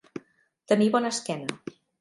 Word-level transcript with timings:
Tenir 0.71 0.89
bona 0.97 1.13
esquena. 1.19 1.79